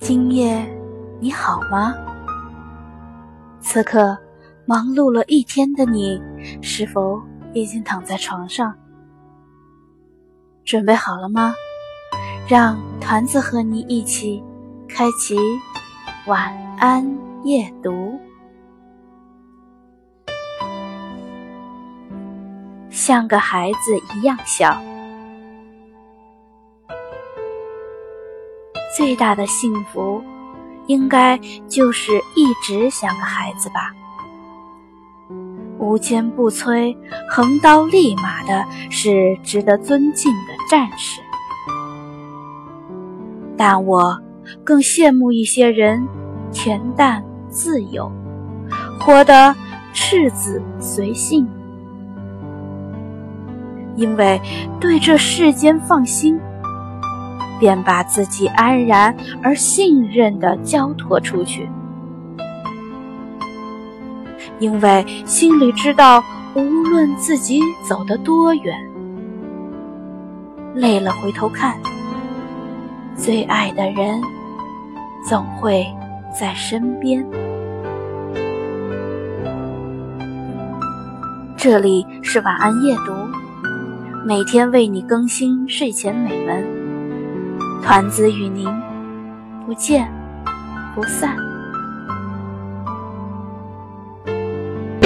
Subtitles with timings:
[0.00, 0.64] 今夜
[1.20, 1.92] 你好吗？
[3.60, 4.16] 此刻
[4.64, 6.22] 忙碌了一天的你，
[6.62, 7.20] 是否
[7.52, 8.72] 已经躺在床上？
[10.64, 11.52] 准备好了吗？
[12.46, 14.42] 让团子和你一起
[14.88, 15.36] 开启
[16.26, 17.04] 晚安
[17.42, 18.18] 夜读。
[22.88, 24.80] 像个孩子一样小。
[28.98, 30.20] 最大的幸福，
[30.88, 31.38] 应该
[31.68, 33.94] 就是一直像个孩子吧。
[35.78, 36.96] 无坚不摧、
[37.30, 40.38] 横刀立马的是值得尊敬的
[40.68, 41.20] 战士。
[43.56, 44.20] 但我
[44.64, 46.04] 更羡慕一些人
[46.50, 48.10] 恬淡自由，
[48.98, 49.54] 活得
[49.92, 51.48] 赤子随性，
[53.94, 54.40] 因为
[54.80, 56.36] 对这世间放心。
[57.58, 61.68] 便把自己安然而信任地交托出去，
[64.58, 66.22] 因为心里知道，
[66.54, 68.74] 无论自己走得多远，
[70.74, 71.76] 累了回头看，
[73.16, 74.20] 最爱的人
[75.24, 75.86] 总会
[76.38, 77.26] 在身边。
[81.56, 83.12] 这里是晚安夜读，
[84.24, 86.77] 每天为你更新睡前美文。
[87.82, 88.68] 团子与您
[89.66, 90.10] 不见
[90.94, 91.47] 不散。